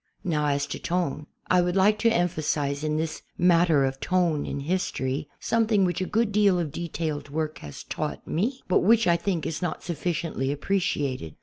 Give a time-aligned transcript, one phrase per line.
[0.23, 1.27] Now, as to tone.
[1.47, 6.07] I would like to emphasize in this matter of tone in history something which a
[6.07, 10.47] good deal of detailed work has taught me but which, I think, is not sufficiently
[10.47, 11.35] ai)i)reciated.